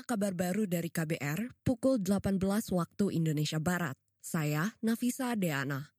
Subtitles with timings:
[0.00, 2.40] Inilah kabar baru dari KBR pukul 18
[2.72, 4.00] waktu Indonesia Barat.
[4.24, 5.92] Saya Nafisa Deana.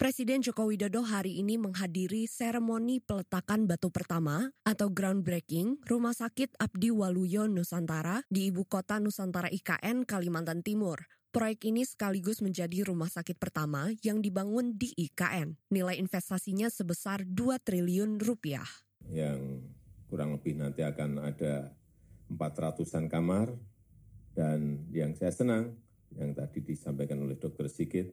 [0.00, 6.88] Presiden Joko Widodo hari ini menghadiri seremoni peletakan batu pertama atau groundbreaking Rumah Sakit Abdi
[6.88, 11.04] Waluyo Nusantara di Ibu Kota Nusantara IKN Kalimantan Timur.
[11.28, 15.60] Proyek ini sekaligus menjadi rumah sakit pertama yang dibangun di IKN.
[15.68, 18.64] Nilai investasinya sebesar 2 triliun rupiah.
[19.12, 19.60] Yang
[20.08, 21.76] kurang lebih nanti akan ada
[22.30, 23.54] 400-an kamar,
[24.36, 25.72] dan yang saya senang,
[26.12, 27.70] yang tadi disampaikan oleh Dr.
[27.70, 28.12] Sigit,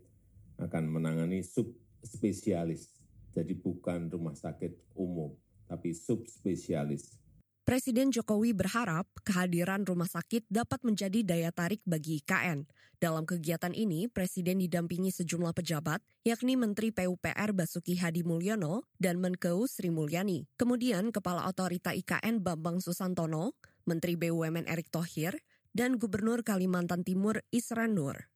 [0.62, 2.90] akan menangani subspesialis.
[3.34, 5.34] Jadi bukan rumah sakit umum,
[5.66, 7.18] tapi subspesialis.
[7.64, 12.68] Presiden Jokowi berharap kehadiran rumah sakit dapat menjadi daya tarik bagi IKN.
[13.00, 19.64] Dalam kegiatan ini, Presiden didampingi sejumlah pejabat, yakni Menteri PUPR Basuki Hadi Mulyono dan Menkeu
[19.64, 20.44] Sri Mulyani.
[20.60, 23.56] Kemudian Kepala Otorita IKN Bambang Susantono,
[23.90, 25.40] Menteri BUMN Erick Thohir,
[25.74, 28.30] dan Gubernur Kalimantan Timur Isran Nur.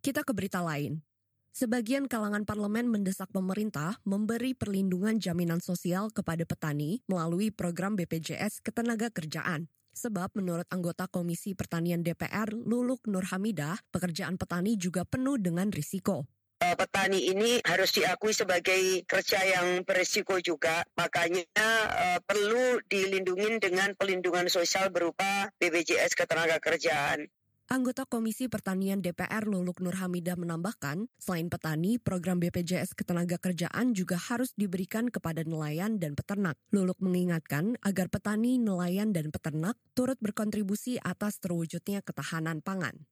[0.00, 1.02] Kita ke berita lain.
[1.50, 9.10] Sebagian kalangan parlemen mendesak pemerintah memberi perlindungan jaminan sosial kepada petani melalui program BPJS Ketenaga
[9.10, 9.66] Kerjaan.
[9.98, 16.30] Sebab menurut anggota Komisi Pertanian DPR Luluk Nur Hamidah, pekerjaan petani juga penuh dengan risiko
[16.74, 20.84] petani ini harus diakui sebagai kerja yang berisiko juga.
[20.98, 21.46] Makanya
[21.88, 27.30] uh, perlu dilindungi dengan pelindungan sosial berupa BPJS Ketenagakerjaan.
[27.68, 34.56] Anggota Komisi Pertanian DPR Luluk Nur Hamidah menambahkan, selain petani, program BPJS Ketenagakerjaan juga harus
[34.56, 36.56] diberikan kepada nelayan dan peternak.
[36.72, 43.04] Luluk mengingatkan agar petani, nelayan, dan peternak turut berkontribusi atas terwujudnya ketahanan pangan.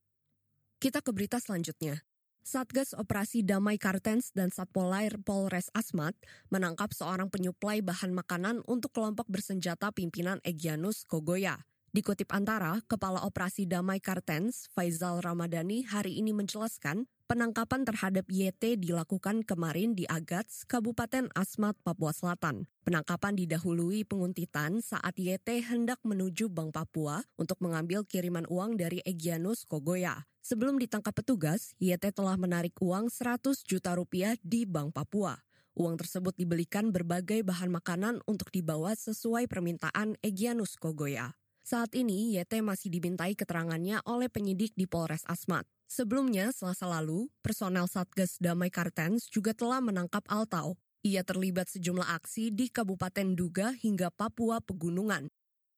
[0.80, 2.00] Kita ke berita selanjutnya.
[2.46, 6.14] Satgas Operasi Damai Kartens dan Satpol Air Polres Asmat
[6.46, 11.66] menangkap seorang penyuplai bahan makanan untuk kelompok bersenjata pimpinan Egyanus Kogoya.
[11.90, 19.42] Dikutip antara, Kepala Operasi Damai Kartens, Faizal Ramadhani, hari ini menjelaskan penangkapan terhadap YT dilakukan
[19.42, 22.70] kemarin di Agats, Kabupaten Asmat, Papua Selatan.
[22.86, 29.66] Penangkapan didahului penguntitan saat YT hendak menuju Bank Papua untuk mengambil kiriman uang dari Egyanus
[29.66, 30.30] Kogoya.
[30.46, 35.42] Sebelum ditangkap petugas, YT telah menarik uang 100 juta rupiah di Bank Papua.
[35.74, 41.34] Uang tersebut dibelikan berbagai bahan makanan untuk dibawa sesuai permintaan Egyanus Kogoya.
[41.66, 45.66] Saat ini, YT masih dimintai keterangannya oleh penyidik di Polres Asmat.
[45.90, 50.78] Sebelumnya, selasa lalu, personel Satgas Damai Kartens juga telah menangkap Altau.
[51.02, 55.26] Ia terlibat sejumlah aksi di Kabupaten Duga hingga Papua Pegunungan.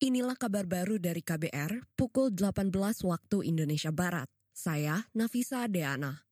[0.05, 2.69] Inilah kabar baru dari KBR pukul 18
[3.09, 4.29] waktu Indonesia Barat.
[4.59, 6.28] Saya Nafisa Deana.